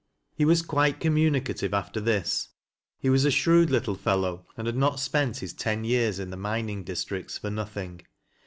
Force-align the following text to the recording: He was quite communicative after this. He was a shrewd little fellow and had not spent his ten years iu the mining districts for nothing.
He 0.33 0.45
was 0.45 0.63
quite 0.63 0.99
communicative 0.99 1.75
after 1.75 2.01
this. 2.01 2.49
He 2.97 3.07
was 3.07 3.23
a 3.23 3.29
shrewd 3.29 3.69
little 3.69 3.93
fellow 3.93 4.47
and 4.57 4.65
had 4.65 4.75
not 4.75 4.99
spent 4.99 5.37
his 5.37 5.53
ten 5.53 5.83
years 5.83 6.17
iu 6.17 6.25
the 6.25 6.37
mining 6.37 6.83
districts 6.83 7.37
for 7.37 7.51
nothing. 7.51 8.01